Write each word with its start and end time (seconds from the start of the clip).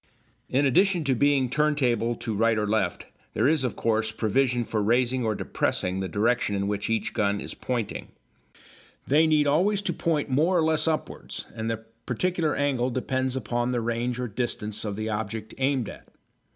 In 0.49 0.65
addition 0.65 1.03
to 1.03 1.13
being 1.13 1.47
turnable 1.47 2.15
to 2.21 2.33
right 2.33 2.57
or 2.57 2.65
left, 2.65 3.05
there 3.35 3.47
is, 3.47 3.63
of 3.63 3.75
course, 3.75 4.11
provision 4.11 4.63
for 4.63 4.81
raising 4.81 5.23
or 5.23 5.35
depressing 5.35 5.99
the 5.99 6.07
direction 6.07 6.55
in 6.55 6.67
which 6.67 6.89
each 6.89 7.13
gun 7.13 7.39
is 7.39 7.53
pointing. 7.53 8.07
They 9.05 9.27
need 9.27 9.45
always 9.45 9.83
to 9.83 9.93
point 9.93 10.27
more 10.27 10.57
or 10.57 10.63
less 10.63 10.87
upwards, 10.87 11.45
and 11.53 11.69
the 11.69 11.85
particular 12.07 12.55
angle 12.55 12.89
depends 12.89 13.35
upon 13.35 13.73
the 13.73 13.79
range 13.81 14.19
or 14.19 14.27
distance 14.27 14.83
of 14.85 14.95
the 14.95 15.07
object 15.09 15.53
aimed 15.59 15.87
at. 15.87 16.07